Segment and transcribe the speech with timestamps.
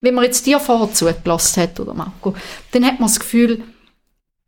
[0.00, 2.34] wenn man jetzt dir vorher zugelassen hat, oder Marco,
[2.72, 3.62] dann hat man das Gefühl,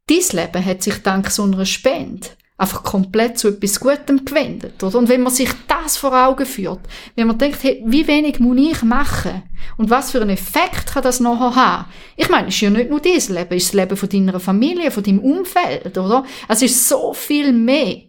[0.07, 2.29] dein Leben hat sich dank so einer Spende
[2.63, 4.99] einfach komplett zu etwas Gutem gewendet, oder?
[4.99, 6.81] Und wenn man sich das vor Augen führt,
[7.17, 9.43] wenn man denkt, hey, wie wenig muss ich machen?
[9.77, 11.89] Und was für einen Effekt kann das nachher haben?
[12.17, 14.39] Ich meine, es ist ja nicht nur dein Leben, es ist das Leben von deiner
[14.39, 16.25] Familie, von deinem Umfeld, oder?
[16.49, 18.03] Es ist so viel mehr.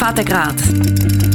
[0.00, 0.56] Vatergrad,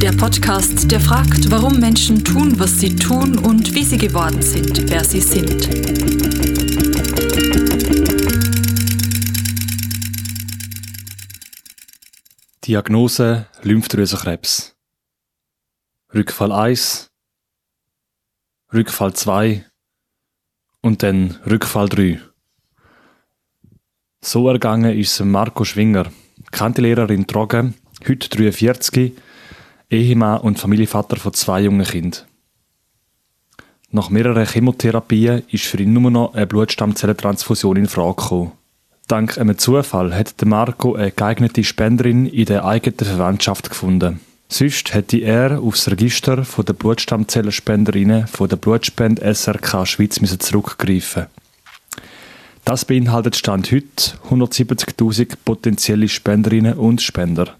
[0.01, 4.89] der Podcast, der fragt, warum Menschen tun, was sie tun und wie sie geworden sind,
[4.89, 5.69] wer sie sind.
[12.65, 14.75] Diagnose Lymphdrüsenkrebs.
[16.11, 17.11] Rückfall 1,
[18.73, 19.63] Rückfall 2
[20.81, 22.19] und dann Rückfall 3.
[24.21, 26.11] So ergangen ist Marco Schwinger,
[26.49, 27.75] Kantilehrer in Trogen,
[28.07, 29.13] heute 43,
[29.89, 32.21] Ehemann und Familienvater von zwei jungen Kindern.
[33.91, 38.51] Nach mehreren Chemotherapien ist für ihn nur noch eine Blutstammzellentransfusion in Frage gekommen.
[39.07, 44.19] Dank einem Zufall hat Marco eine geeignete Spenderin in der eigenen Verwandtschaft gefunden.
[44.49, 51.27] Sonst hätte er aufs Register der Blutstammzellenspenderinnen von der Blutspende SRK Schweiz zurückgreifen
[52.63, 57.55] Das beinhaltet Stand heute 170.000 potenzielle Spenderinnen und Spender.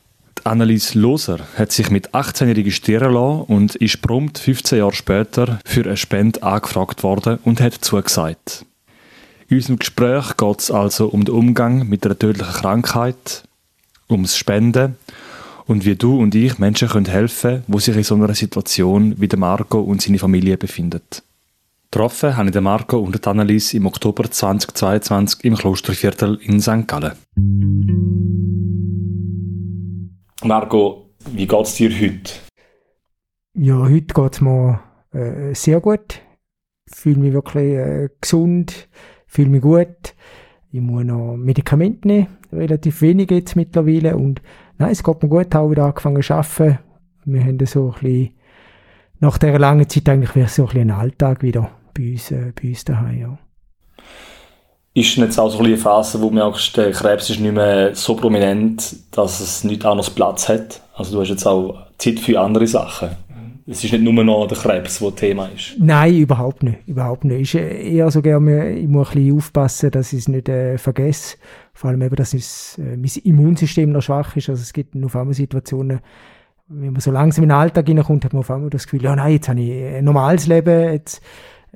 [0.46, 5.84] Annelies Loser hat sich mit 18 registrieren lassen und ist prompt 15 Jahre später für
[5.86, 8.64] eine Spende angefragt worden und hat zugesagt.
[9.48, 13.44] In unserem Gespräch geht es also um den Umgang mit einer tödlichen Krankheit,
[14.08, 14.98] ums Spenden
[15.66, 19.20] und wie du und ich Menschen können helfen können, die sich in so einer Situation
[19.20, 21.02] wie der Marco und seine Familie befinden.
[21.90, 26.88] Getroffen habe ich Marco und Annelies im Oktober 2022 im Klosterviertel in St.
[26.88, 27.14] Gallen.
[30.46, 32.32] Marco, wie geht es dir heute?
[33.56, 34.80] Ja, heute geht es mir
[35.12, 36.22] äh, sehr gut.
[36.88, 38.88] Ich fühle mich wirklich äh, gesund,
[39.26, 40.14] fühle mich gut.
[40.72, 44.18] Ich muss noch Medikamente nehmen, relativ wenig jetzt mittlerweile.
[44.18, 44.44] Und
[44.78, 46.78] nein, es geht mir gut, habe wieder angefangen zu arbeiten.
[47.26, 48.36] Wir haben so ein bisschen,
[49.20, 52.70] nach dieser langen Zeit eigentlich wieder so ein bisschen Alltag wieder bei uns, äh, bei
[52.70, 53.20] uns daheim.
[53.20, 53.40] Ja
[54.96, 58.16] ist jetzt auch so eine Phase, wo du merkst, der Krebs ist nicht mehr so
[58.16, 60.82] prominent, dass es nicht anders Platz hat.
[60.96, 63.10] Also du hast jetzt auch Zeit für andere Sachen.
[63.68, 65.76] Es ist nicht nur noch der Krebs, der Thema ist.
[65.80, 66.88] Nein, überhaupt nicht.
[66.88, 67.54] Überhaupt nicht.
[67.54, 71.38] Ist eher so gerne, ich muss ein bisschen aufpassen, dass ich es nicht äh, vergesse.
[71.74, 74.50] Vor allem eben, dass es, äh, mein Immunsystem noch schwach ist.
[74.50, 76.00] Also es gibt auf einmal Situationen,
[76.68, 79.16] wenn man so langsam in den Alltag hineinkommt, hat man auf einmal das Gefühl, ja
[79.16, 81.22] nein, jetzt habe ich ein normales Leben, jetzt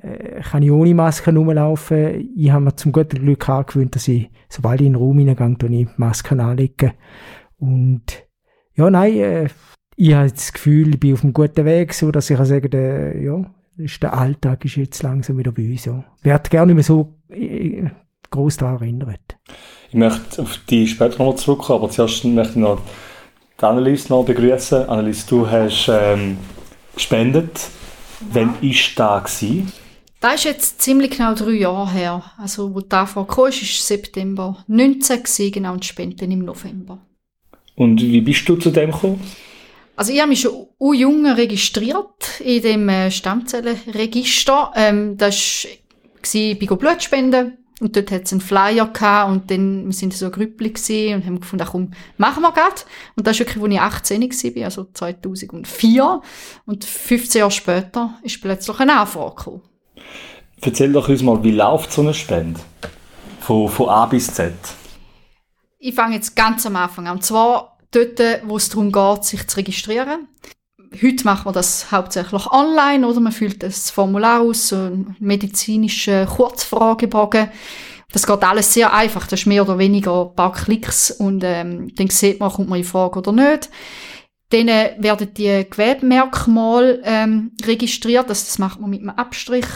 [0.02, 2.30] äh, kann ich ohne Maske rumlaufen.
[2.36, 5.68] Ich habe mir zum guten Glück angewöhnt, dass ich, sobald ich in den Raum hineingehe,
[5.68, 6.92] die Masken anlege.
[7.58, 8.26] Und
[8.74, 9.48] ja, nein, äh,
[9.96, 12.70] ich habe das Gefühl, ich bin auf einem guten Weg, so dass ich kann sagen
[12.70, 13.44] der, ja,
[13.76, 15.84] ist der Alltag ist jetzt langsam wieder bei uns.
[15.84, 16.04] Ja.
[16.18, 17.84] Ich werde gerne nicht mehr so äh,
[18.30, 19.38] groß daran erinnert.
[19.88, 22.80] Ich möchte auf die später noch zurückkommen, aber zuerst möchte ich noch
[23.60, 24.88] die Annelies noch begrüßen.
[24.88, 26.38] Annelies, du hast ähm,
[26.94, 27.68] gespendet.
[28.32, 29.44] Wann war das?
[30.20, 32.22] Das ist jetzt ziemlich genau drei Jahre her.
[32.36, 36.98] Also, wo da vorkam, ist, ist September 19 gewesen, genau, und Spenden im November.
[37.74, 39.20] Und wie bist du zu dem gekommen?
[39.96, 44.72] Also, ich habe mich schon jung registriert in dem äh, Stammzellenregister.
[44.76, 45.66] Ähm, das
[46.22, 47.56] war bei Blutspenden.
[47.80, 50.68] Und dort hat es einen Flyer gehabt und dann, wir sind so ein Grüppli
[51.14, 52.84] und haben gefunden, ach komm, machen wir grad.
[53.16, 56.20] Und das ist wirklich, als ich 18 war, also 2004.
[56.66, 59.62] Und 15 Jahre später ist plötzlich eine Anfrage gekommen.
[60.62, 62.60] Erzähl doch uns mal, wie läuft so eine Spende?
[63.40, 64.52] Von, von A bis Z.
[65.78, 67.16] Ich fange jetzt ganz am Anfang an.
[67.16, 70.28] Und zwar dort, wo es darum geht, sich zu registrieren.
[71.02, 76.26] Heute machen wir das hauptsächlich online oder man füllt das Formular aus, so einen medizinischen
[76.26, 77.48] Kurzfragebogen.
[78.12, 79.26] Das geht alles sehr einfach.
[79.26, 82.80] Das ist mehr oder weniger ein paar Klicks und ähm, dann sieht man, kommt man
[82.80, 83.70] in Frage oder nicht.
[84.50, 88.28] Dann werden die Gewerbemerkmale ähm, registriert.
[88.28, 89.66] Das, das macht man mit einem Abstrich.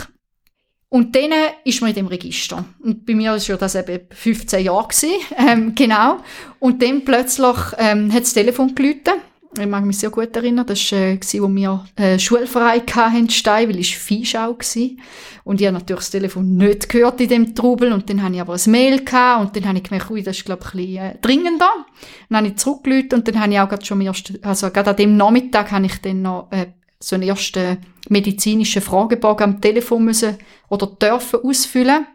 [0.95, 1.33] Und dann
[1.65, 2.65] ist man in dem Register.
[2.81, 4.87] Und bei mir war das eben 15 Jahre
[5.37, 6.19] ähm, genau.
[6.61, 9.15] Und dann plötzlich ähm, hat das Telefon geläutet.
[9.59, 10.65] Ich mag mich sehr gut erinnern.
[10.65, 14.91] Das war, äh, wo wir äh, Schulverein hatten, Stein, weil ich Viehschau war.
[15.43, 17.93] Und ich habe natürlich das Telefon nicht gehört in dem Trubel.
[17.93, 19.47] Und dann habe ich aber ein Mail gehabt.
[19.47, 21.71] Und dann habe ich gemerkt, ui, das ist, glaube ich, ein bisschen äh, dringender.
[22.29, 24.97] Dann habe ich zurückgelüht und dann habe ich auch gerade schon am also gerade an
[24.97, 26.67] dem Nachmittag habe ich dann noch äh,
[27.01, 30.39] so einen ersten medizinischen Fragebogen am Telefon müssen
[30.69, 32.07] oder dürfen ausfüllen.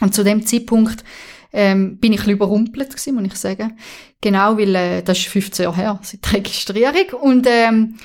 [0.00, 1.04] Und zu dem Zeitpunkt
[1.52, 3.78] ähm, bin ich ein überrumpelt gewesen, muss ich sagen.
[4.20, 7.20] Genau, weil äh, das ist 15 Jahre her, seit der Registrierung.
[7.20, 7.98] Und ähm,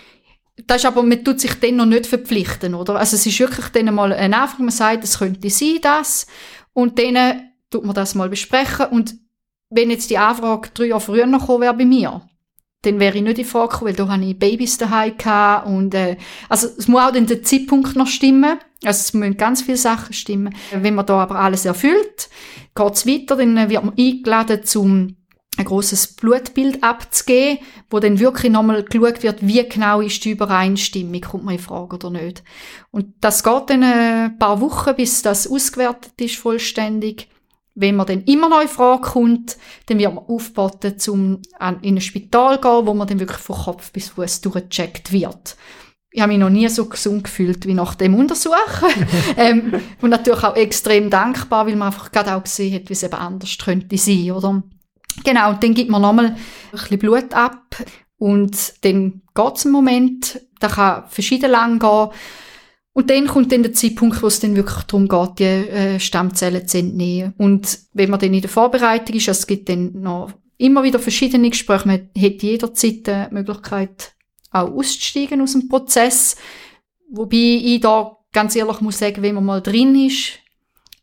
[0.65, 2.95] das ist aber, man tut sich dann noch nicht verpflichten, oder?
[2.95, 6.27] Also es ist wirklich dann mal ein Anfang, man sagt, es könnte sein, das.
[6.73, 8.87] Und dann tut man das mal besprechen.
[8.87, 9.15] Und
[9.69, 12.21] wenn jetzt die Anfrage drei Jahre früher noch gekommen wäre bei mir,
[12.85, 15.93] dann wäre ich nicht in Frage gekommen, weil da hatte ich Babys daheim gehabt und
[15.93, 16.17] äh,
[16.49, 20.13] also es muss auch dann der Zeitpunkt noch stimmen, also es müssen ganz viele Sachen
[20.13, 20.55] stimmen.
[20.71, 22.29] Wenn man da aber alles erfüllt,
[22.75, 25.15] geht es weiter, dann wird man eingeladen zum
[25.57, 27.59] ein großes Blutbild abzugeben,
[27.89, 31.95] wo dann wirklich nochmal geschaut wird, wie genau ist die Übereinstimmung, kommt man in Frage
[31.95, 32.43] oder nicht.
[32.91, 37.29] Und das geht dann ein paar Wochen, bis das ausgewertet ist vollständig.
[37.75, 39.57] Wenn man dann immer noch in Frage kommt,
[39.87, 41.41] dann wird man aufgeboten, um
[41.81, 45.57] in ein Spital zu gehen, wo man dann wirklich von Kopf bis Fuß durchgecheckt wird.
[46.11, 48.53] Ich habe mich noch nie so gesund gefühlt wie nach dem Untersuch.
[49.37, 53.03] ähm, und natürlich auch extrem dankbar, weil man einfach gerade auch gesehen hat, wie es
[53.03, 54.63] eben anders könnte sein, oder?
[55.25, 56.37] Genau, und dann gibt man nochmal ein
[56.71, 57.83] bisschen Blut ab
[58.17, 62.09] und dann geht es einen Moment, da kann verschieden lang gehen
[62.95, 66.65] und dann kommt dann der Zeitpunkt, wo es dann wirklich darum geht, die äh, Stammzellen
[66.65, 67.33] zu entnehmen.
[67.37, 70.97] Und wenn man dann in der Vorbereitung ist, also es gibt dann noch immer wieder
[70.97, 74.13] verschiedene Gespräche, man hat jederzeit die Möglichkeit,
[74.49, 76.37] auch auszusteigen aus dem Prozess.
[77.11, 80.39] Wobei ich da ganz ehrlich muss sagen, wenn man mal drin ist,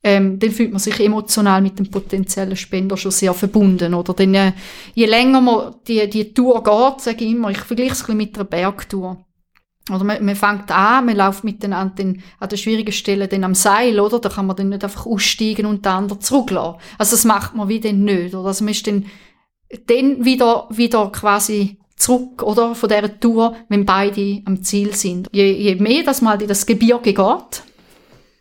[0.03, 3.93] ähm, dann fühlt man sich emotional mit dem potenziellen Spender schon sehr verbunden.
[3.93, 4.53] Oder dann, äh,
[4.95, 8.17] je länger man die, die Tour geht, sage ich immer, ich vergleiche es ein bisschen
[8.17, 9.27] mit einer Bergtour.
[9.95, 13.55] Oder man, man fängt an, man läuft miteinander den, an der schwierigen Stelle dann am
[13.55, 14.19] Seil, oder?
[14.19, 16.79] Da kann man dann nicht einfach aussteigen und den anderen zurücklassen.
[16.99, 18.49] Also das macht man wie dann nicht, oder?
[18.49, 19.07] Also man ist dann,
[19.87, 22.75] dann wieder, wieder quasi zurück, oder?
[22.75, 25.29] Von dieser Tour, wenn beide am Ziel sind.
[25.33, 27.63] Je, je mehr das mal in das Gebirge geht,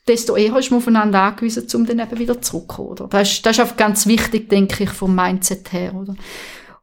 [0.08, 3.08] desto eher ist man aufeinander angewiesen, um dann eben wieder zurückzukommen, oder?
[3.08, 6.16] Das ist, das ist auch ganz wichtig, denke ich, vom Mindset her, oder?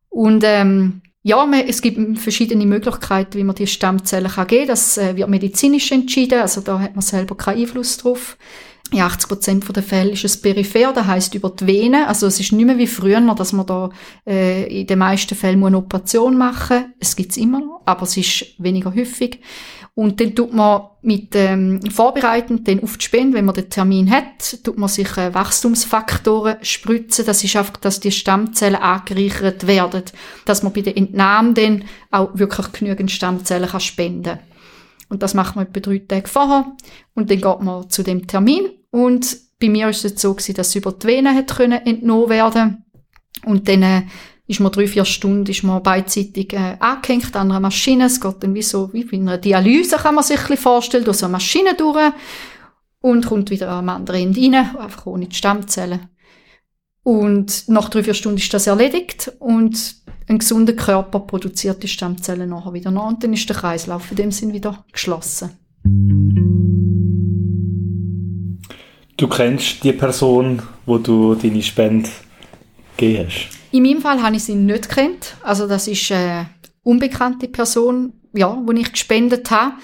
[0.09, 4.69] Und, ähm, ja, man, es gibt verschiedene Möglichkeiten, wie man die Stammzellen kann geben kann.
[4.69, 8.37] Das äh, wird medizinisch entschieden, also da hat man selber keinen Einfluss drauf.
[8.91, 12.05] In 80 Prozent der Fälle ist es peripher, das heißt über die Venen.
[12.05, 13.91] Also es ist nicht mehr wie früher, dass man da
[14.27, 16.97] äh, in den meisten Fällen eine Operation machen muss.
[16.99, 19.41] Es gibt es immer noch, aber es ist weniger häufig.
[19.99, 24.09] Und dann tut man mit ähm, vorbereitend dann auf die Spende, wenn man den Termin
[24.09, 27.27] hat, tut man sich äh, Wachstumsfaktoren spritzen.
[27.27, 30.05] Das ist einfach, dass die Stammzellen angereichert werden,
[30.45, 34.39] dass man bei der Entnahme dann auch wirklich genügend Stammzellen kann spenden
[35.09, 36.77] Und das macht man etwa drei Tage vorher.
[37.15, 38.69] Und dann geht man zu dem Termin.
[38.93, 42.85] Und bei mir ist es so gewesen, dass über die Venen entnommen werden.
[43.45, 44.03] Und dann äh,
[44.49, 48.07] ist man drei, vier Stunden ist man beidseitig äh, angehängt an einer Maschine.
[48.07, 51.19] Es geht dann wie so, wie bei einer Dialyse kann man sich ein vorstellen, durch
[51.19, 52.13] so eine Maschine durch
[53.01, 56.09] und kommt wieder am anderen Ende rein, einfach ohne die Stammzellen.
[57.03, 59.97] Und nach drei, vier Stunden ist das erledigt und
[60.27, 64.17] ein gesunder Körper produziert die Stammzellen nachher wieder nach und dann ist der Kreislauf in
[64.17, 65.51] dem Sinn wieder geschlossen.
[69.19, 72.09] Du kennst die Person, wo du deine Spende
[72.97, 73.58] gegeben hast?
[73.71, 75.37] In meinem Fall habe ich sie nicht kennt.
[75.43, 76.49] Also das ist eine
[76.83, 79.75] unbekannte Person, ja, wo ich gespendet habe.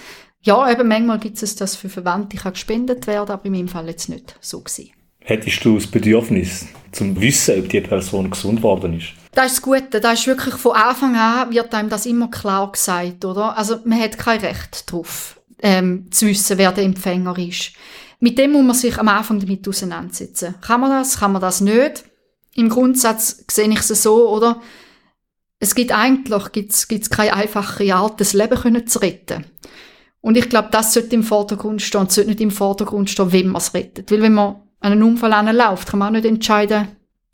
[0.43, 3.89] Ja, eben manchmal gibt es das für Verwandte kann gespendet werden, aber in meinem Fall
[3.89, 4.91] jetzt nicht so gewesen.
[5.21, 9.15] Hättest du das Bedürfnis, zum wissen, ob die Person gesund worden ist?
[9.33, 10.01] Das ist das Gute.
[10.01, 13.57] Das ist wirklich von Anfang an wird einem das immer klar gesagt, oder?
[13.57, 17.73] Also man hat kein Recht darauf, ähm, zu wissen, wer der Empfänger ist.
[18.21, 20.55] Mit dem muss man sich am Anfang damit auseinandersetzen.
[20.61, 21.19] Kann man das?
[21.19, 22.05] Kann man das nicht?
[22.55, 24.61] Im Grundsatz sehe ich es so, oder?
[25.59, 29.47] Es gibt eigentlich gibt's, gibt's keine einfache Art, das Leben können zu retten.
[30.21, 32.07] Und ich glaube, das sollte im Vordergrund stehen.
[32.07, 34.11] Es sollte nicht im Vordergrund stehen, wem man es rettet.
[34.11, 36.89] Weil wenn man einen Unfall anläuft, kann man auch nicht entscheiden,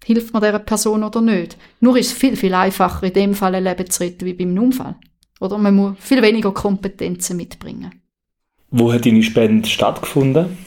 [0.05, 1.57] hilft man dieser Person oder nicht.
[1.81, 4.59] Nur ist es viel, viel einfacher, in dem Fall ein Leben zu retten, wie beim
[4.59, 4.97] Unfall.
[5.41, 8.03] Oder man muss viel weniger Kompetenzen mitbringen.
[8.71, 10.59] Wo hat deine Spende stattgefunden?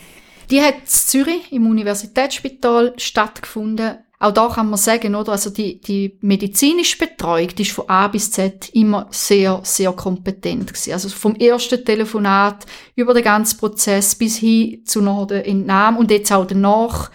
[0.49, 5.33] Die hat in Zürich im Universitätsspital stattgefunden auch da kann man sagen, oder?
[5.33, 10.67] Also die, die medizinische Betreuung, die ist von A bis Z immer sehr, sehr kompetent
[10.67, 10.93] gewesen.
[10.93, 12.65] Also vom ersten Telefonat
[12.95, 17.11] über den ganzen Prozess bis hin zu noch der Entnahme und jetzt auch danach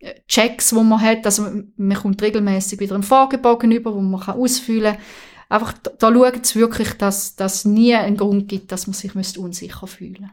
[0.00, 1.24] äh, Checks, wo man hat.
[1.24, 1.46] Also
[1.78, 5.02] man kommt regelmäßig wieder einen Fragebogen über, wo man kann ausfüllen kann.
[5.48, 9.16] Einfach, da, da schauen sie wirklich, dass das nie einen Grund gibt, dass man sich
[9.38, 10.30] unsicher fühlen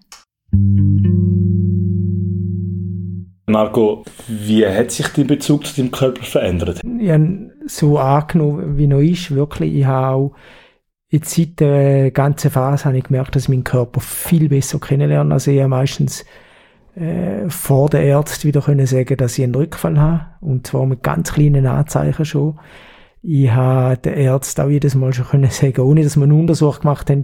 [0.52, 0.97] müsste.
[3.58, 6.80] Marco, wie hat sich dein Bezug zu deinem Körper verändert?
[7.00, 9.74] Ich habe so angenommen, wie er ist, wirklich.
[9.74, 10.36] Ich habe auch
[11.10, 15.34] jetzt seit der ganzen Phase habe ich gemerkt, dass ich meinen Körper viel besser kennenlerne.
[15.34, 16.24] Also ich habe meistens
[16.94, 20.28] äh, vor der Ärzte wieder können sagen, dass ich einen Rückfall habe.
[20.40, 22.60] Und zwar mit ganz kleinen Anzeichen schon.
[23.24, 26.82] Ich habe den Ärzten auch jedes Mal schon können sagen, ohne dass wir einen Untersuch
[26.82, 27.24] gemacht haben,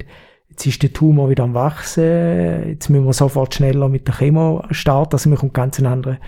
[0.53, 4.63] jetzt ist der Tumor wieder am wachsen, jetzt müssen wir sofort schneller mit der Chemo
[4.69, 6.19] starten, also wir kommt ganz einen anderen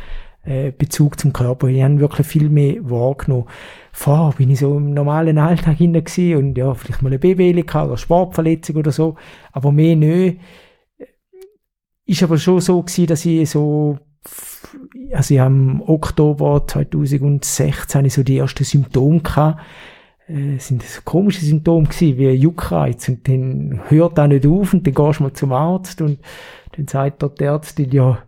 [0.43, 1.67] äh, Bezug zum Körper.
[1.67, 3.45] Ich habe wirklich viel mehr wahrgenommen.
[3.91, 6.03] Vorher bin ich so im normalen Alltag hinein
[6.37, 9.15] und ja, vielleicht mal eine Baby oder Sportverletzung oder so,
[9.51, 10.39] aber mehr nicht.
[12.07, 13.99] Ist aber schon so gewesen, dass ich so,
[15.13, 19.59] also ich habe im Oktober 2016 habe ich so die ersten Symptome gehabt.
[20.27, 23.07] Äh, sind das komische Symptome gewesen, wie Juckreiz.
[23.09, 26.19] Und dann hört das nicht auf und dann gehst du mal zum Arzt und
[26.75, 28.19] dann sagt dort der Ärztin, ja,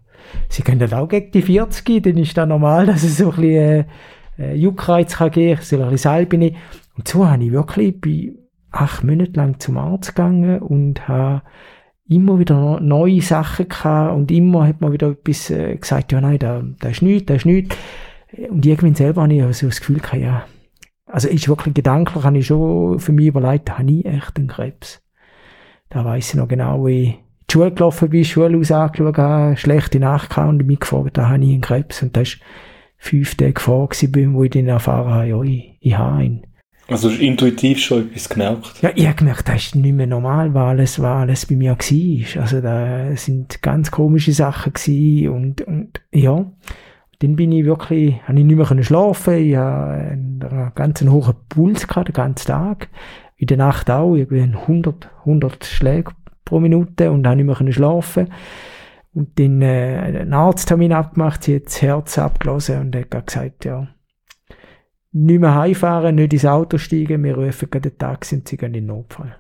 [0.50, 3.42] sie können dann auch gegen die 40, dann ist das normal, dass es so ein
[3.42, 3.86] bisschen,
[4.38, 6.58] äh, Juckreiz kann geben, so ein bisschen Salbe nehmen.
[6.96, 8.34] Und so habe ich wirklich bei
[8.72, 11.42] acht Monaten lang zum Arzt gegangen und habe
[12.08, 16.38] immer wieder neue Sachen gehabt und immer hat man wieder etwas äh, gesagt, ja nein,
[16.38, 17.76] da, da ist nichts, da ist nichts.
[18.50, 20.46] Und irgendwann selber habe ich so das Gefühl gehabt, ja,
[21.08, 24.48] also ist wirklich gedanklich, habe ich schon für mich überlegt, da habe ich echt einen
[24.48, 25.02] Krebs.
[25.90, 27.16] Da weiss ich noch genau, wie ich in
[27.50, 31.30] die Schule gelaufen bin, Schule aus angeschaut habe, schlechte Nacht gehabt und mich gefragt, da
[31.30, 32.04] habe ich einen Krebs.
[32.04, 32.48] Und das war
[32.98, 36.44] fünf Tage vor, wo ich dann erfahren habe, ja, ich, ich habe ihn.
[36.90, 38.82] Also hast du intuitiv schon etwas gemerkt?
[38.82, 41.72] Ja, ich habe gemerkt, das ist nicht mehr normal, weil alles, was alles bei mir
[41.78, 42.42] war.
[42.42, 46.50] Also da sind ganz komische Sachen gewesen und, und ja,
[47.20, 49.34] dann bin ich wirklich, habe ich nicht mehr schlafen.
[49.36, 52.90] Ich habe einen ganz hohen Puls gehabt, den ganzen Tag.
[53.38, 56.12] In der Nacht auch, irgendwie 100, 100 Schläge
[56.46, 58.30] pro Minute und habe nicht mehr schlafen.
[59.14, 63.88] Und dann äh, einen Arzttermin abgemacht, sie hat das Herz abgelassen und hat gesagt, ja,
[65.12, 68.68] nicht mehr heimfahren, nicht ins Auto steigen, wir rufen gerade den Taxi und sie gehen
[68.68, 69.36] in den Notfall.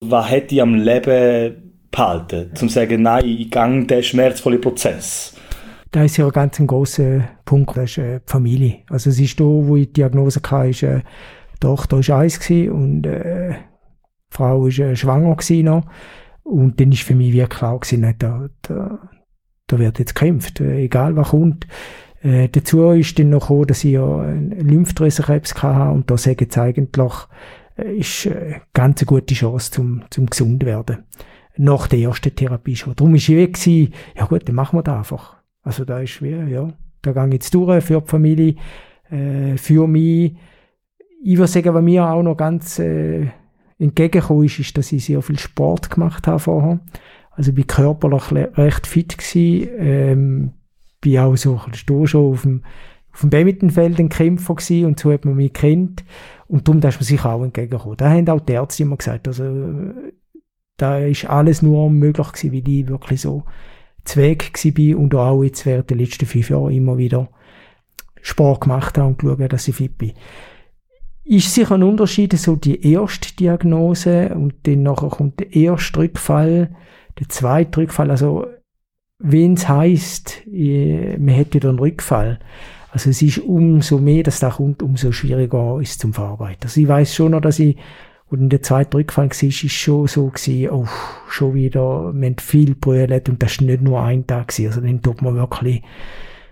[0.00, 5.34] Was hat dich am Leben behalten, zum zu sagen, nein, ich gehe den schmerzvollen Prozess?
[5.90, 8.78] Da ist ja ein ganz großer Punkt, das ist äh, die Familie.
[8.90, 11.00] Also es ist da, wo ich die Diagnose hatte, ist, äh,
[11.54, 13.56] die Tochter war eins und äh, die
[14.36, 15.84] Frau war äh, schwanger noch.
[16.42, 18.98] Und dann ist für mich wie klar gewesen, da, da,
[19.66, 21.66] da wird jetzt gekämpft, äh, egal was kommt.
[22.22, 26.34] Äh, dazu ist dann noch gekommen, dass ich ja einen Lymphdrüsenkrebs hatte und da sage
[26.34, 27.12] ich jetzt eigentlich,
[27.76, 31.04] äh, ist äh, ganz eine gute Chance zum, zum gesund werden.
[31.58, 32.94] Nach der ersten Therapie schon.
[32.94, 35.36] Darum ist ich weg gewesen, ja gut, dann machen wir das einfach.
[35.62, 36.72] Also da ist wie, ja,
[37.02, 38.54] da gehe ich jetzt durch für die Familie,
[39.10, 40.36] äh, für mich.
[41.22, 43.26] Ich würde sagen, was mir auch noch ganz äh,
[43.78, 46.80] entgegengekommen ist, ist, dass ich sehr viel Sport gemacht habe vorher.
[47.30, 50.52] Also ich bin körperlich recht fit gewesen, ähm,
[51.00, 52.62] bin auch so ein schon auf dem,
[53.12, 56.04] auf dem Badmintonfeld ein Kämpfer gewesen und so hat man mich kennt
[56.48, 57.96] und darum da ist man sich auch entgegengekommen.
[57.96, 59.44] Da haben auch die Ärzte immer gesagt, also
[60.78, 63.44] da ist alles nur möglich gewesen, weil ich wirklich so
[64.04, 67.28] Zweig bin und auch jetzt während der letzten fünf Jahre immer wieder
[68.22, 70.12] Sport gemacht habe und geschaut, dass ich fit bin.
[71.24, 76.74] Ist sicher ein Unterschied, so die erste Diagnose und dann nachher kommt der erste Rückfall,
[77.18, 78.46] der zweite Rückfall, also
[79.18, 82.38] wenn es heisst, man hätte wieder einen Rückfall,
[82.90, 86.62] also es ist umso mehr, dass das kommt, umso schwieriger ist zum Verarbeiten.
[86.62, 87.76] Also ich weiß schon noch, dass ich,
[88.30, 90.86] und der zweite Rückfall war, ist schon so gewesen, oh,
[91.28, 94.80] schon wieder, man hat viel brüllt und das war nicht nur ein Tag gewesen, also
[94.80, 95.82] dann tut man wirklich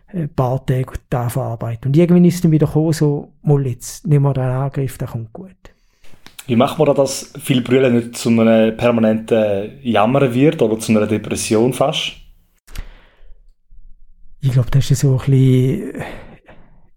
[0.08, 1.88] ein paar Tage da verarbeiten.
[1.88, 5.32] Und irgendwann ist dann wieder gekommen, so, mal jetzt, nehmen wir den Angriff, das kommt
[5.32, 5.50] gut.
[6.46, 10.92] Wie macht man da, dass viel Brüllen nicht zu einem permanenten Jammern wird oder zu
[10.92, 12.12] einer Depression fast?
[14.46, 15.92] ich glaube, das ist so ein bisschen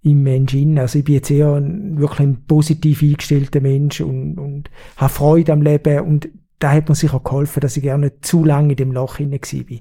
[0.02, 0.78] im Menschen.
[0.78, 5.54] Also ich bin jetzt eher ein, wirklich ein positiv eingestellter Mensch und, und habe Freude
[5.54, 6.30] am Leben und
[6.60, 9.78] da hat mir sicher geholfen, dass ich gerne zu lange in dem Loch hinein war.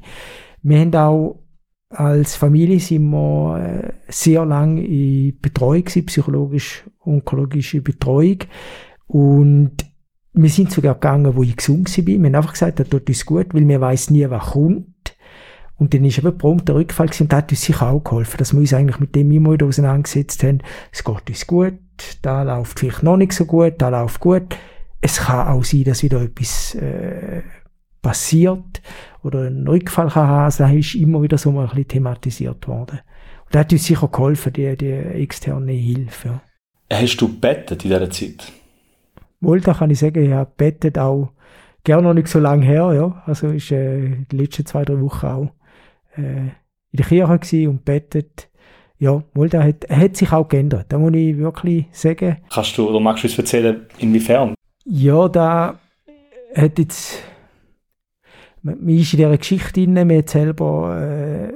[0.63, 1.43] Wir haben auch
[1.91, 8.41] als Familie sind wir äh, sehr lange in Betreuung gewesen, psychologisch-onkologische Betreuung
[9.07, 9.73] und
[10.35, 12.07] wir sind sogar gegangen, wo ich gesund war.
[12.07, 14.87] Wir haben einfach gesagt, das tut uns gut, weil wir weiß nie, was kommt.
[15.79, 18.37] Und dann ist eben prompt der Rückfall gewesen, und das hat uns sicher auch geholfen,
[18.39, 20.61] dass wir uns eigentlich mit dem immer wieder auseinandergesetzt haben.
[20.93, 21.79] Es geht uns gut,
[22.23, 24.57] da läuft vielleicht noch nicht so gut, da läuft gut.
[25.01, 27.43] Es kann auch sein, dass wieder etwas äh,
[28.03, 28.83] passiert
[29.23, 30.45] oder ein Rückfall kann haben.
[30.47, 32.99] Also das ist immer wieder so mal ein bisschen thematisiert worden.
[33.45, 36.41] Und das hat uns sicher geholfen, die, die externe Hilfe.
[36.93, 38.53] Hast du bettet in dieser Zeit?
[39.41, 41.31] Wohl, da kann ich sagen, ich habe bettet auch
[41.85, 43.23] gerne noch nicht so lange her, ja.
[43.27, 45.53] Also ist äh, die letzten zwei, drei Wochen auch
[46.19, 46.51] äh,
[46.91, 48.49] in der Kirche und betet.
[48.99, 50.87] Ja, mal, der hat, hat sich auch geändert.
[50.89, 52.39] Da muss ich wirklich sagen.
[52.51, 54.55] Kannst du oder magst du uns erzählen, inwiefern?
[54.85, 55.79] Ja, da
[56.55, 57.23] hat jetzt
[58.63, 61.53] man, ist in dieser Geschichte drin, man hat selber, äh,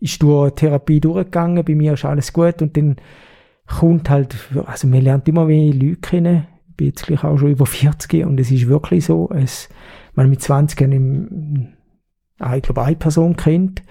[0.00, 2.96] ist durch Therapie durchgegangen, bei mir ist alles gut und dann
[3.66, 7.66] kommt halt, also man lernt immer mehr Leute kennen, ich bin jetzt auch schon über
[7.66, 9.68] 40 und es ist wirklich so, es,
[10.14, 11.74] man mit 20 im,
[12.38, 13.82] ich glaube, eine Person kennt.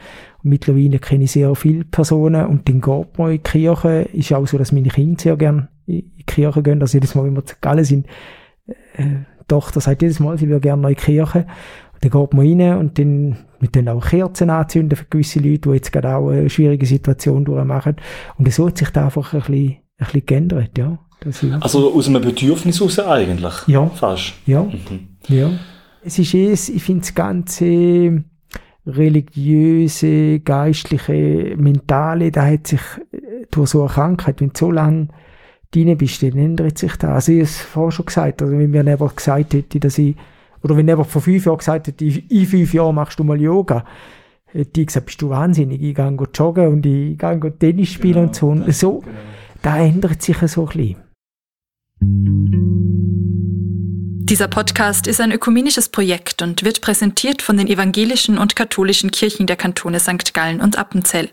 [0.43, 4.01] Und mittlerweile kenne ich sehr viele Personen und dann geht man in die Kirche.
[4.13, 6.81] Ist auch so, dass meine Kinder sehr gerne in die Kirche gehen.
[6.81, 8.07] Also jedes Mal, wenn wir zu Gallen sind,
[8.95, 11.45] äh, Tochter sagt jedes Mal, sie würde gerne in die Kirche.
[11.93, 15.69] Und dann geht man rein und dann mit dann auch Kerzen anzünden für gewisse Leute,
[15.69, 17.95] die jetzt gerade auch eine schwierige Situation durchmachen.
[18.37, 20.99] Und so hat sich da einfach ein bisschen, ein bisschen geändert, ja.
[21.61, 23.53] Also aus einem Bedürfnis heraus eigentlich?
[23.67, 23.87] Ja.
[23.87, 24.33] Fast?
[24.45, 24.63] Ja.
[24.63, 25.07] Mhm.
[25.29, 25.51] ja.
[26.03, 28.23] Es ist eh, ich finde das ganze
[28.85, 32.81] religiöse, geistliche, mentale, da hat sich
[33.51, 35.07] durch so eine Krankheit, wenn du so lange
[35.71, 37.09] drin bist, dann ändert sich das.
[37.09, 40.15] Also ich habe es vorher schon gesagt, also wenn mir jemand gesagt hätte, dass ich,
[40.61, 43.85] oder wenn jemand vor fünf Jahren gesagt hätte, in fünf Jahren machst du mal Yoga,
[44.45, 48.27] hätte ich gesagt, bist du wahnsinnig, ich gehe joggen und ich gehe Tennis spielen genau,
[48.27, 48.47] und so.
[48.47, 49.11] Und so, genau.
[49.61, 51.02] da ändert sich so ein bisschen.
[54.25, 59.47] Dieser Podcast ist ein ökumenisches Projekt und wird präsentiert von den evangelischen und katholischen Kirchen
[59.47, 60.33] der Kantone St.
[60.33, 61.27] Gallen und Appenzell.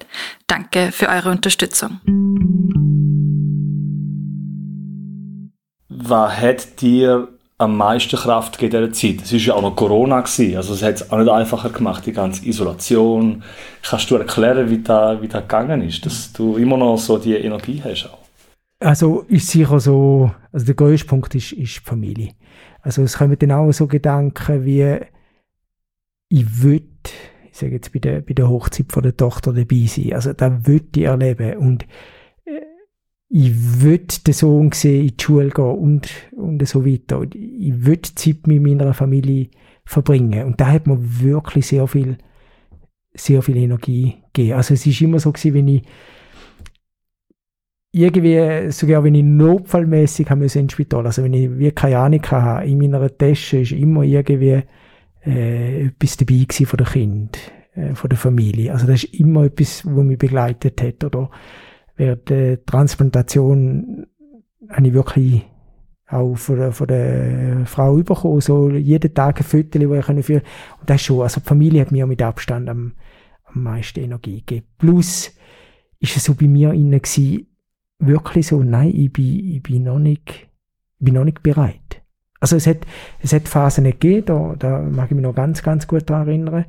[0.48, 2.00] Danke für eure Unterstützung.
[5.88, 7.28] Was hat dir
[7.58, 9.24] am meisten Kraft gegeben in dieser Zeit?
[9.24, 12.04] Es war ja auch noch Corona, gewesen, also es hat es auch nicht einfacher gemacht,
[12.06, 13.44] die ganze Isolation.
[13.82, 17.36] Kannst du erklären, wie das, wie das gegangen ist, dass du immer noch so die
[17.36, 18.06] Energie hast?
[18.06, 18.18] Auch?
[18.80, 22.32] Also ist sicher so, also der größte Punkt ist, ist die Familie.
[22.82, 24.98] Also es kommen dann auch so Gedanken wie,
[26.28, 26.82] ich will,
[27.50, 30.12] ich sage jetzt bei der, bei der Hochzeit von der Tochter dabei sein.
[30.14, 31.86] Also da will ich erleben und
[32.44, 32.60] äh,
[33.28, 37.22] ich will den Sohn sehen, in die Schule gehen und, und so weiter.
[37.34, 39.48] Ich will Zeit mit meiner Familie
[39.84, 40.44] verbringen.
[40.44, 42.16] Und da hat mir wirklich sehr viel,
[43.12, 44.56] sehr viel Energie gegeben.
[44.56, 45.82] Also es ist immer so gewesen, wenn ich
[47.92, 52.66] irgendwie, sogar wenn ich notfallmäßig habe ins Spital, also wenn ich wie keine Ahnung habe,
[52.66, 54.62] in meiner Tasche ist immer irgendwie
[55.26, 57.38] äh, etwas dabei gewesen von der Kind,
[57.74, 58.72] äh, von der Familie.
[58.72, 61.02] Also das ist immer etwas, was mich begleitet hat.
[61.04, 61.30] Oder
[61.96, 64.06] während der Transplantation
[64.68, 65.42] habe ich wirklich
[66.06, 70.42] auch von der, von der Frau bekommen, so jeden Tag ein Foto, die ich führen
[70.80, 72.94] Und das schon, also die Familie hat mir mit Abstand am,
[73.44, 74.66] am meisten Energie gegeben.
[74.78, 75.32] Plus
[76.00, 77.46] ist es so bei mir innen gewesen,
[78.00, 80.48] wirklich so, nein, ich bin, ich bin noch nicht,
[80.98, 82.02] ich bin noch nicht bereit.
[82.40, 82.78] Also es hat,
[83.20, 86.64] es hat Phasen gegeben, da, da mag ich mich noch ganz, ganz gut daran erinnern.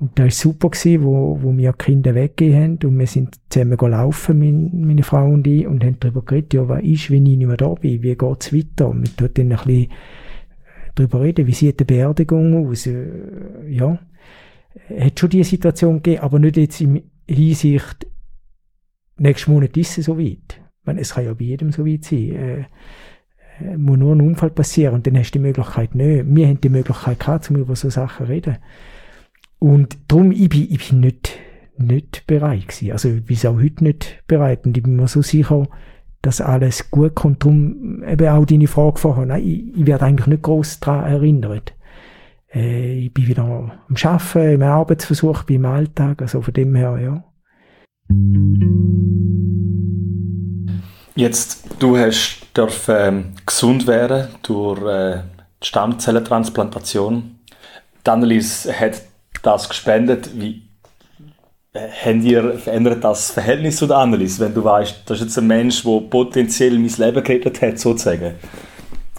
[0.00, 3.76] Und da war super gewesen, wo, wo wir Kinder weggehen haben und wir sind zusammen
[3.76, 7.38] gelaufen, meine, meine Frau und ich, und haben darüber geredet, ja, was ist, wenn ich
[7.38, 8.88] nicht mehr da bin, wie geht's weiter?
[8.88, 9.92] Und wir dort dann ein bisschen
[10.96, 13.06] darüber reden, wie sieht die Beerdigung aus, äh,
[13.68, 13.98] ja.
[14.98, 18.06] Hat schon diese Situation gegeben, aber nicht jetzt in Hinsicht,
[19.16, 22.32] nächsten Monat ist es soweit meine, es kann ja bei jedem so weit sein.
[22.32, 22.64] Äh,
[23.60, 26.24] äh, muss nur ein Unfall passieren und dann hast du die Möglichkeit nicht.
[26.26, 28.56] Wir haben die Möglichkeit gehabt, um über so Sachen zu reden.
[29.58, 31.38] Und darum, ich bin, ich bin nicht,
[31.78, 32.92] nicht bereit gewesen.
[32.92, 34.66] Also, ich bin auch heute nicht bereit.
[34.66, 35.68] Und ich bin mir so sicher,
[36.22, 37.42] dass alles gut kommt.
[37.42, 39.26] Darum eben auch deine Frage vorher.
[39.26, 41.74] Nein, ich, ich werde eigentlich nicht groß daran erinnert.
[42.52, 46.22] Äh, ich bin wieder am Arbeiten, im Arbeitsversuch, beim Alltag.
[46.22, 47.24] Also von dem her, ja.
[51.16, 55.22] Jetzt, du hast dürfen, ähm, gesund werden durch äh,
[55.62, 57.38] die Stammzellentransplantation.
[58.04, 59.02] Die Annelies hat
[59.42, 60.30] das gespendet.
[60.34, 60.62] Wie
[61.72, 65.38] äh, haben ihr, verändert das Verhältnis zu der Annelies, wenn du weißt, das ist jetzt
[65.38, 68.34] ein Mensch, der potenziell mein Leben gerettet hat, sozusagen?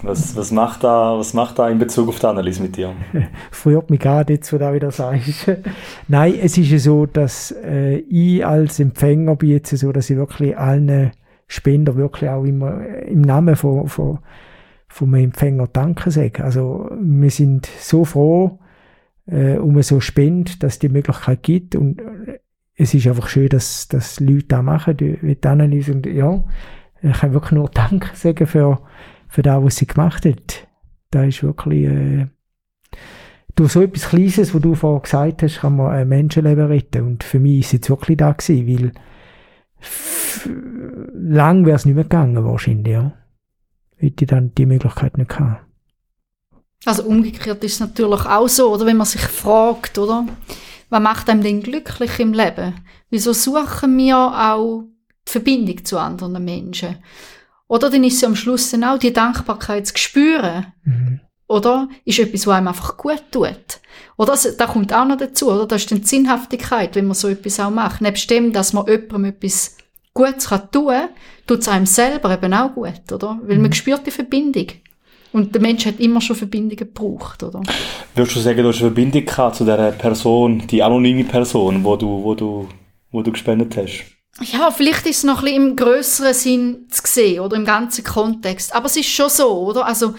[0.01, 2.93] Was, was, macht da, was macht da in Bezug auf die Annelies mit dir?
[3.51, 5.49] Freut mich gerade jetzt, wo du wieder sagst.
[6.09, 10.17] Nein, es ist ja so, dass äh, ich als Empfänger bin jetzt so, dass ich
[10.17, 11.13] wirklich allen
[11.47, 14.19] Spender wirklich auch immer im Namen von, von,
[14.87, 16.43] vom Empfänger Danke sagen.
[16.43, 18.59] Also wir sind so froh
[19.27, 22.39] äh, um so Spend, dass die Möglichkeit gibt und äh,
[22.77, 26.43] es ist einfach schön, dass, dass Leute da machen, die, die Analyse und ja,
[27.01, 28.81] ich kann wirklich nur Danke sagen für,
[29.27, 30.67] für das, was sie gemacht hat.
[31.11, 32.27] Da ist wirklich äh,
[33.55, 37.23] durch so etwas Kleines, was du vorher gesagt hast, kann man ein Menschenleben retten und
[37.23, 38.91] für mich ist es wirklich da gewesen, weil
[41.13, 43.13] lang wäre es nicht mehr gegangen wahrscheinlich, ja.
[43.97, 45.65] Hätte ich dann die Möglichkeit nicht gehabt.
[46.85, 50.27] Also umgekehrt ist es natürlich auch so, oder wenn man sich fragt, oder?
[50.89, 52.75] Was macht einem denn glücklich im Leben?
[53.09, 54.83] Wieso suchen wir auch
[55.27, 56.97] die Verbindung zu anderen Menschen?
[57.67, 60.67] Oder dann ist es am Schluss dann auch die Dankbarkeit zu spüren.
[60.83, 61.19] Mhm.
[61.47, 61.89] oder?
[62.03, 63.79] Ist etwas, was einem einfach gut tut.
[64.17, 65.65] Oder das, da kommt auch noch dazu, oder?
[65.65, 68.01] Das ist dann die Sinnhaftigkeit, wenn man so etwas auch macht.
[68.01, 69.77] Nebst dem, dass man jemandem etwas
[70.15, 71.09] Gutes kann tun
[71.45, 73.37] tut es einem selber eben auch gut, oder?
[73.43, 73.73] Weil man mhm.
[73.73, 74.67] spürt die Verbindung.
[75.33, 77.61] Und der Mensch hat immer schon Verbindungen gebraucht, oder?
[78.15, 81.97] Würdest du sagen, du hast eine Verbindung gehabt zu dieser Person, die anonyme Person, wo
[81.97, 82.69] du, wo du,
[83.11, 84.05] wo du gespendet hast?
[84.41, 88.05] Ja, vielleicht ist es noch ein bisschen im grösseren Sinn zu sehen, oder im ganzen
[88.05, 88.73] Kontext.
[88.73, 89.85] Aber es ist schon so, oder?
[89.85, 90.15] Also,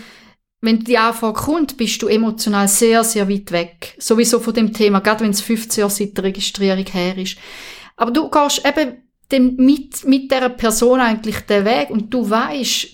[0.60, 3.96] wenn die Anfrage kommt, bist du emotional sehr, sehr weit weg.
[3.98, 7.38] Sowieso von dem Thema, gerade wenn es 15 Jahre seit der Registrierung her ist.
[7.96, 12.88] Aber du gehst eben mit, mit dieser Person eigentlich den Weg und du weißt,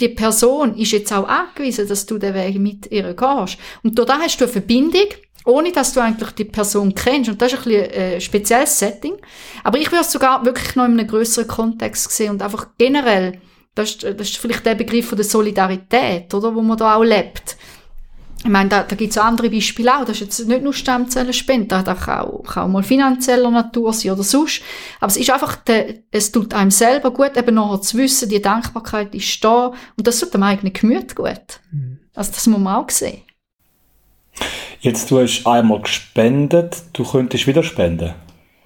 [0.00, 3.58] die Person ist jetzt auch angewiesen, dass du den Weg mit ihr gehst.
[3.82, 5.06] Und da hast du eine Verbindung,
[5.44, 7.30] ohne dass du eigentlich die Person kennst.
[7.30, 9.14] Und das ist ein bisschen ein äh, spezielles Setting.
[9.62, 13.38] Aber ich würde es sogar wirklich noch in einem größeren Kontext sehen und einfach generell
[13.74, 17.04] das ist, das ist vielleicht der Begriff von der Solidarität, oder, wo man da auch
[17.04, 17.56] lebt.
[18.44, 20.04] Ich meine, da, da gibt es andere Beispiele auch.
[20.04, 24.12] Das ist jetzt nicht nur Stammzellenspende, das kann auch, kann auch mal finanzieller Natur sein
[24.12, 24.62] oder sonst.
[24.98, 28.42] Aber es ist einfach, der, es tut einem selber gut, eben nachher zu wissen, die
[28.42, 31.60] Dankbarkeit ist da und das tut dem eigenen Gemüt gut.
[31.70, 31.98] Mhm.
[32.14, 33.22] Also das muss man auch sehen.
[34.80, 38.14] Jetzt, du hast einmal gespendet, du könntest wieder spenden.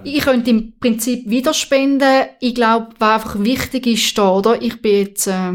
[0.04, 2.26] Ich könnte im Prinzip wieder spenden.
[2.40, 4.60] Ich glaube, was einfach wichtig ist da, oder?
[4.62, 5.52] Ich bin jetzt äh,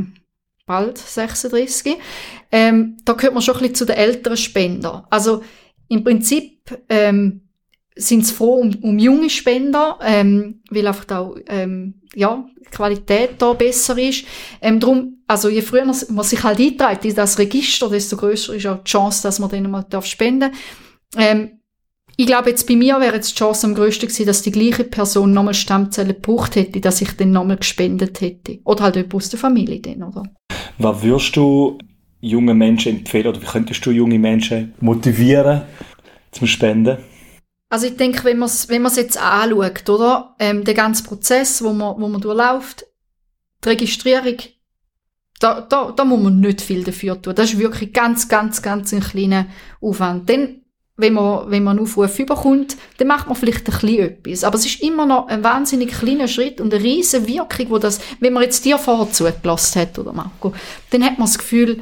[0.65, 1.97] bald 36.
[2.51, 5.07] Ähm, da gehört man schon ein bisschen zu den älteren Spender.
[5.09, 5.43] Also
[5.87, 6.59] im Prinzip
[6.89, 7.41] ähm,
[7.95, 13.41] sind sie froh um, um junge Spender, ähm, weil einfach da ähm, ja, die Qualität
[13.41, 14.25] da besser ist.
[14.61, 18.67] Ähm, drum, also je früher man, sich halt einträgt in das Register, desto größer ist
[18.67, 20.55] auch die Chance, dass man denen mal spenden darf.
[21.17, 21.61] Ähm,
[22.17, 24.83] ich glaube, jetzt bei mir wäre jetzt die Chance am grössten gewesen, dass die gleiche
[24.83, 28.59] Person nochmal Stammzellen gebraucht hätte, dass ich dann nochmal gespendet hätte.
[28.63, 30.23] Oder halt jemand aus der Familie dann, oder?
[30.77, 31.77] Was würdest du
[32.21, 35.63] jungen Menschen empfehlen oder wie könntest du junge Menschen motivieren
[36.31, 36.97] zum Spenden?
[37.69, 40.35] Also ich denke, wenn man es wenn jetzt anschaut, oder?
[40.39, 42.85] Ähm, der ganze Prozess, wo man, wo man durchläuft,
[43.63, 44.37] die Registrierung,
[45.39, 47.33] da, da, da muss man nicht viel dafür tun.
[47.33, 49.47] Das ist wirklich ganz, ganz, ganz ein kleiner
[49.79, 50.29] Aufwand.
[50.29, 50.61] Dann
[51.01, 54.43] wenn man, wenn man einen Aufruf überkommt, dann macht man vielleicht ein bisschen etwas.
[54.43, 57.99] Aber es ist immer noch ein wahnsinnig kleiner Schritt und eine riesige Wirkung, wo das,
[58.19, 60.53] wenn man jetzt dir vorher zugelassen hat, oder Marco,
[60.91, 61.81] dann hat man das Gefühl,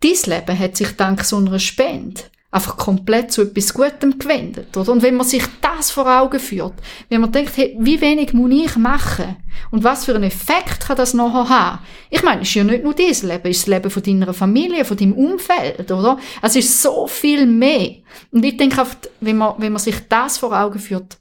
[0.00, 4.92] dein Leben hat sich dank so einer Spende einfach komplett zu etwas Gutem gewendet, oder?
[4.92, 6.74] Und wenn man sich das vor Augen führt,
[7.10, 9.36] wenn man denkt, hey, wie wenig muss ich machen?
[9.70, 11.78] Und was für einen Effekt kann das nachher haben?
[12.08, 14.32] Ich meine, es ist ja nicht nur dein Leben, es ist das Leben von deiner
[14.32, 16.18] Familie, von deinem Umfeld, oder?
[16.40, 17.96] Es ist so viel mehr.
[18.30, 21.18] Und ich denke oft, wenn man, wenn man sich das vor Augen führt,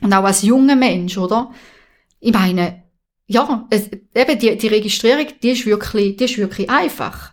[0.00, 1.50] und auch als junger Mensch, oder?
[2.20, 2.84] Ich meine,
[3.26, 7.32] ja, es, eben die, die Registrierung, die ist wirklich, die ist wirklich einfach.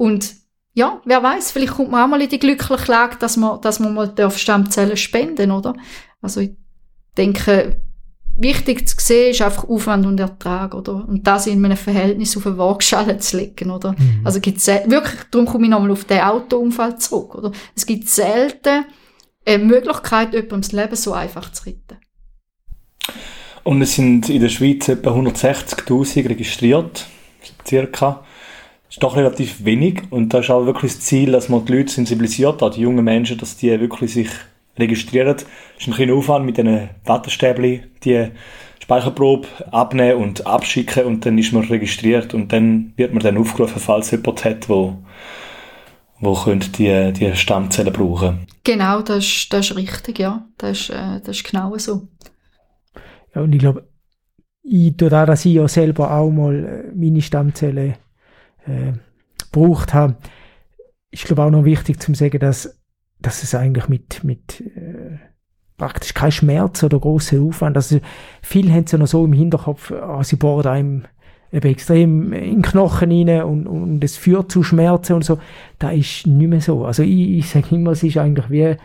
[0.00, 0.34] Und
[0.72, 3.80] ja, wer weiß, vielleicht kommt man auch mal in die glückliche Lage, dass man, dass
[3.80, 5.76] man mal Stammzellen spenden, oder?
[6.22, 6.52] Also ich
[7.18, 7.82] denke,
[8.34, 11.06] wichtig zu sehen ist einfach Aufwand und Ertrag, oder?
[11.06, 13.92] Und das in einem Verhältnis auf eine Waagschale zu legen, oder?
[13.92, 14.22] Mhm.
[14.24, 17.52] Also gibt's wirklich, darum komme ich nochmal auf den Autounfall zurück, oder?
[17.76, 18.86] Es gibt selten
[19.44, 21.98] eine Möglichkeit, jemandem das Leben so einfach zu retten.
[23.64, 27.06] Und es sind in der Schweiz etwa 160.000 registriert,
[27.66, 28.24] circa.
[28.90, 31.76] Das ist doch relativ wenig und da ist auch wirklich das Ziel, dass man die
[31.76, 34.28] Leute sensibilisiert hat, die jungen Menschen, dass die wirklich sich
[34.76, 35.36] registrieren.
[35.36, 35.46] Es
[35.78, 38.30] ist ein kleiner Aufwand mit diesen Wattestäbchen, die
[38.82, 43.78] Speicherprobe abnehmen und abschicken und dann ist man registriert und dann wird man dann aufgerufen,
[43.80, 44.98] falls jemand hat, wo
[46.18, 48.46] wo könnte die, die Stammzellen brauchen.
[48.64, 50.46] Genau, das ist, das ist richtig, ja.
[50.58, 52.08] Das ist, äh, das ist genau so.
[53.34, 53.88] Ja, und ich glaube,
[54.62, 57.94] ich, dadurch, dass ich ja selber auch mal äh, meine Stammzellen
[58.70, 58.92] äh,
[59.52, 60.16] gebraucht habe,
[61.10, 62.78] ist glaube auch noch wichtig zu sagen, dass,
[63.18, 65.18] dass es eigentlich mit, mit äh,
[65.76, 68.00] praktisch kein Schmerz oder großer Aufwand, also
[68.42, 71.04] viele haben es ja noch so im Hinterkopf, ah, sie bohren einem
[71.52, 75.38] eben extrem in den Knochen rein und, und es führt zu Schmerzen und so.
[75.78, 76.84] Das ist nicht mehr so.
[76.84, 78.76] Also ich, ich sage immer, es ist eigentlich wie äh,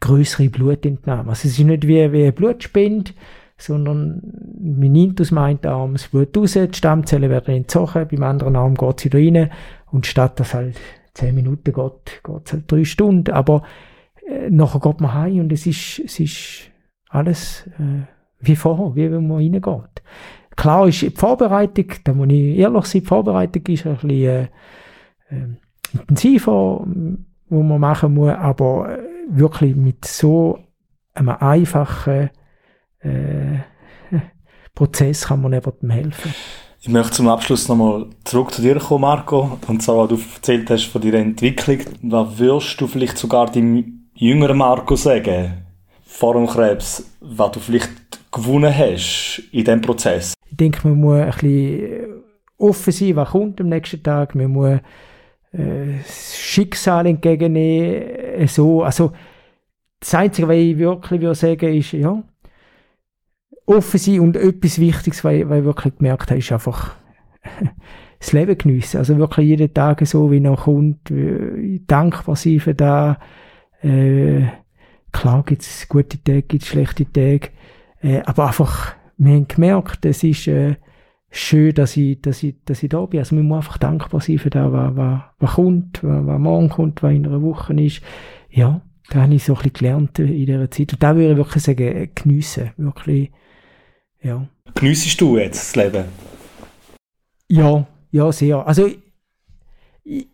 [0.00, 1.30] größere Blutentnahme.
[1.30, 3.12] Also es ist nicht wie, wie Blutspende,
[3.58, 4.22] sondern
[5.18, 8.98] aus dem einen Arm das Blut raus, die Stammzellen werden entzogen, beim anderen Arm geht
[8.98, 9.50] es wieder rein
[9.90, 10.78] und statt dass halt
[11.14, 13.62] zehn Minuten geht, geht es halt drei Stunden, aber
[14.26, 16.70] äh, nachher geht man heim und es ist, es ist
[17.08, 18.06] alles äh,
[18.40, 20.02] wie vorher, wie wenn man reingeht.
[20.56, 24.42] Klar ist die Vorbereitung, da muss ich ehrlich sein, die Vorbereitung ist ein bisschen äh,
[25.30, 25.46] äh,
[25.92, 26.86] intensiver,
[27.48, 30.58] wo man machen muss, aber äh, wirklich mit so
[31.14, 32.30] einem einfachen
[33.00, 33.58] äh,
[34.74, 36.34] Prozess kann man jemandem helfen.
[36.80, 39.58] Ich möchte zum Abschluss nochmal zurück zu dir kommen, Marco.
[39.66, 41.80] Und zwar, was du erzählt hast von deiner Entwicklung.
[42.02, 45.64] Was würdest du vielleicht sogar deinem jüngeren Marco sagen,
[46.02, 47.90] vor dem Krebs, was du vielleicht
[48.30, 50.34] gewonnen hast in diesem Prozess?
[50.48, 52.22] Ich denke, man muss ein bisschen
[52.58, 54.34] offen sein, was kommt am nächsten Tag.
[54.34, 54.78] Man muss
[55.52, 58.46] äh, das Schicksal entgegennehmen.
[58.46, 58.82] So.
[58.82, 59.12] Also,
[60.00, 62.22] das Einzige, was ich wirklich würde sagen ist, ja,
[63.68, 66.96] offen sein und etwas Wichtiges, ich, was ich wirklich gemerkt habe, ist einfach
[68.18, 68.98] das Leben geniessen.
[68.98, 71.12] Also wirklich jeden Tag so, wie er kommt,
[71.86, 73.16] dankbar sein für das.
[73.82, 74.46] Äh,
[75.12, 77.50] klar gibt es gute Tage, gibt es schlechte Tage,
[78.02, 80.76] äh, aber einfach, wir haben gemerkt, es ist äh,
[81.30, 83.20] schön, dass ich, dass, ich, dass ich da bin.
[83.20, 86.70] Also man muss einfach dankbar sein für das, was, was, was kommt, was, was morgen
[86.70, 88.02] kommt, was in einer Woche ist.
[88.50, 90.92] Ja, da habe ich so ein bisschen gelernt in dieser Zeit.
[90.92, 92.70] Und da würde ich wirklich sagen, geniessen.
[92.76, 93.30] Wirklich,
[94.22, 94.46] ja.
[94.74, 96.04] Geniessest du jetzt das Leben?
[97.48, 98.66] Ja, ja, sehr.
[98.66, 98.98] Also, ich,
[100.04, 100.28] ich,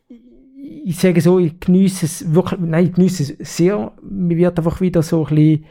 [0.85, 3.93] ich sage so, ich genieße es wirklich, nein, ich genieße es sehr.
[4.03, 5.65] Mir wird einfach wieder so ein bisschen,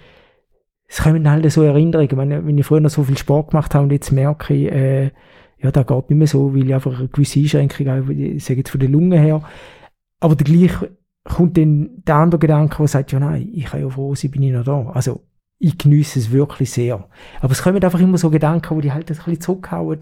[0.87, 3.85] es kommen halt so Erinnerungen, wenn, wenn ich früher noch so viel Sport gemacht habe
[3.85, 5.11] und jetzt merke ich, äh,
[5.59, 8.59] ja, da geht nicht mehr so, weil ich einfach eine gewisse Einschränkung habe, ich sage
[8.59, 9.41] jetzt von der Lunge her.
[10.19, 13.89] Aber der gleiche kommt dann der andere Gedanke, der sagt, ja nein, ich kann ja
[13.89, 14.91] froh sein, bin ich noch da.
[14.93, 15.21] Also
[15.63, 17.07] ich genieße es wirklich sehr.
[17.39, 19.99] Aber es kommen einfach immer so Gedanken, wo die halt ein bisschen zurückhauen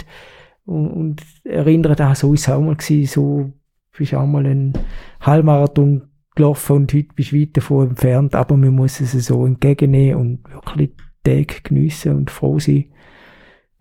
[0.66, 3.54] und, und erinnern, ah, so ist es auch mal gewesen, so
[3.96, 4.74] bist auch mal einen
[5.20, 10.20] Halbmarathon gelaufen und heute bist du weit davon entfernt, aber man muss es so entgegennehmen
[10.20, 10.92] und wirklich
[11.24, 12.86] Tag geniessen und froh sein.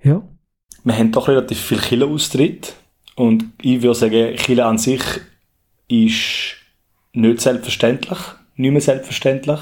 [0.02, 0.22] Ja.
[0.84, 2.74] Wir haben doch relativ viel Killer-Austritt
[3.14, 5.02] und ich würde sagen, Killer an sich
[5.88, 6.56] ist
[7.12, 8.18] nicht selbstverständlich,
[8.56, 9.60] nicht mehr selbstverständlich.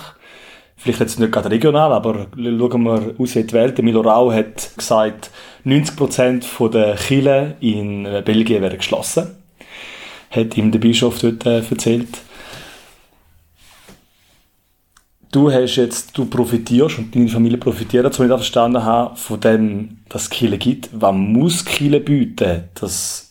[0.78, 3.82] Vielleicht jetzt nicht gerade regional, aber schauen wir aus in die Welt.
[3.82, 5.30] Milo Rau hat gesagt,
[5.66, 9.34] 90% der Kirchen in Belgien werden geschlossen.
[10.30, 12.20] Hat ihm der Bischof dort äh, erzählt.
[15.32, 19.40] Du hast jetzt, du profitierst und deine Familie profitiert, so ich das verstanden habe, von
[19.40, 20.90] dem, dass es Kirche gibt.
[20.92, 23.28] Was muss Kirche bieten, dass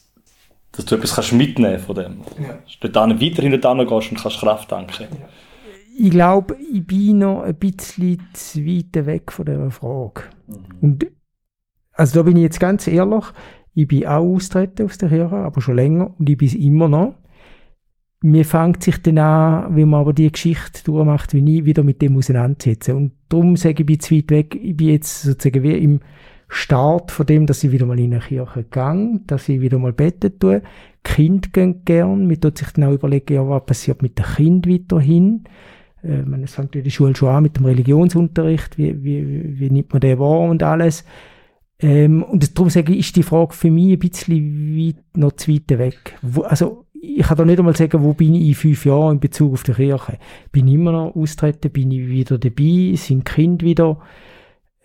[0.77, 2.21] dass du etwas kannst mitnehmen von dem.
[2.39, 2.49] Ja.
[2.49, 5.07] Dass du dort weiterhin dort gehst und kannst Kraft tanken.
[5.10, 5.27] Ja.
[5.99, 10.23] Ich glaube, ich bin noch ein bisschen zu weit weg von dieser Frage.
[10.47, 10.55] Mhm.
[10.81, 11.07] Und
[11.93, 13.25] also da bin ich jetzt ganz ehrlich,
[13.73, 16.88] ich bin auch austreten aus der Kirche, aber schon länger und ich bin es immer
[16.88, 17.15] noch.
[18.21, 22.01] Mir fängt sich dann an, wenn man aber die Geschichte durchmacht, wie ich, wieder mit
[22.01, 22.95] dem auseinandersetzen.
[22.95, 24.55] Und darum sage ich, ich bin zu weit weg.
[24.55, 25.99] Ich bin jetzt sozusagen wie im
[26.47, 29.93] Start von dem, dass ich wieder mal in eine Kirche gehe, dass ich wieder mal
[29.93, 30.62] beten tue.
[31.03, 32.27] Kind gehen gern.
[32.27, 35.43] Mir tut sich dann auch überlegen, ja, was passiert mit dem Kind weiterhin.
[36.07, 38.77] Äh, man, es fängt in der Schule schon an mit dem Religionsunterricht.
[38.77, 41.03] Wie, wie, wie nimmt man den wahr und alles.
[41.79, 45.53] Ähm, und darum sage ich, ist die Frage für mich ein bisschen weit, noch zu
[45.53, 46.15] weit weg.
[46.21, 49.19] Wo, also, ich kann da nicht einmal sagen, wo bin ich in fünf Jahren in
[49.19, 50.17] Bezug auf die Kirche.
[50.51, 53.99] Bin ich immer noch austreten, bin ich wieder dabei, sind Kind wieder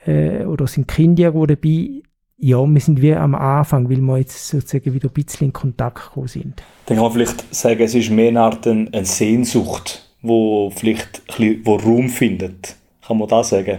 [0.04, 2.02] äh, oder sind Kinder irgendwo dabei?
[2.36, 6.08] Ja, wir sind wie am Anfang, weil wir jetzt sozusagen wieder ein bisschen in Kontakt
[6.08, 6.62] gekommen sind.
[6.86, 11.22] Dann kann man vielleicht sagen, es ist mehr eine Art eine Sehnsucht, wo vielleicht
[11.64, 12.76] wo Raum findet.
[13.06, 13.78] Kann man das sagen?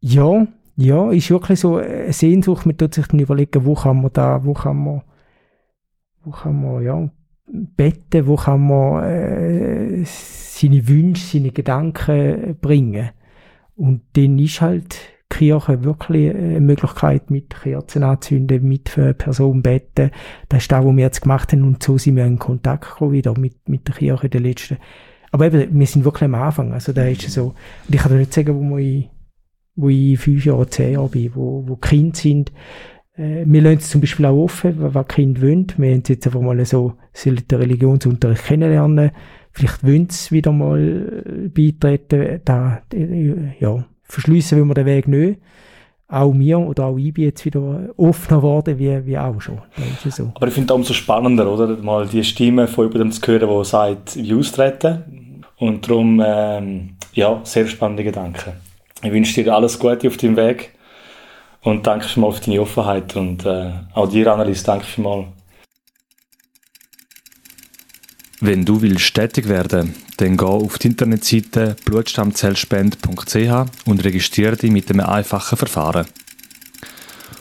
[0.00, 2.66] Ja, ja, ist wirklich so eine Sehnsucht.
[2.66, 5.02] Man tut sich dann überlegen, wo kann man da, wo kann man,
[6.24, 7.10] wo kann man, ja,
[7.46, 13.10] betten, wo kann man äh, seine Wünsche, seine Gedanken bringen.
[13.76, 14.98] Und dann ist halt
[15.30, 20.10] Kirche wirklich eine Möglichkeit mit Kerzen anzünden, mit für Personen beten.
[20.48, 23.12] Das ist das, was wir jetzt gemacht haben und so sind wir in Kontakt gekommen
[23.12, 24.76] wieder mit, mit der Kirche der letzten.
[25.32, 26.72] Aber eben, wir sind wirklich am Anfang.
[26.72, 27.54] Also da ist so.
[27.86, 29.08] Und ich kann nicht sagen, wo ich,
[29.76, 32.52] wo ich fünf Jahre, zehn Jahre bin, wo, wo Kinder sind.
[33.16, 35.66] Äh, wir lassen es zum Beispiel auch offen, was Kinder wollen.
[35.76, 39.12] Wir haben jetzt einfach mal so, sie den Religionsunterricht kennenlernen
[39.52, 45.40] vielleicht wollen sie wieder mal beitreten, da, ja, verschliessen will man den Weg nicht.
[46.08, 49.60] Auch mir oder auch ich bin jetzt wieder offener geworden, wie, wie auch schon.
[50.08, 50.32] So.
[50.34, 51.68] Aber ich finde es umso spannender, oder?
[51.76, 55.44] Mal die Stimme von jemandem zu hören, der sagt, wie austreten.
[55.58, 58.54] Und darum, ähm, ja, sehr spannende Gedanken.
[59.02, 60.70] Ich wünsche dir alles Gute auf deinem Weg
[61.62, 65.26] und danke schon mal für deine Offenheit und äh, auch dir, Annelies, danke schon mal
[68.40, 74.90] wenn du willst tätig werden, dann geh auf die Internetseite blutstammzellspende.ch und registriere dich mit
[74.90, 76.06] einem einfachen Verfahren.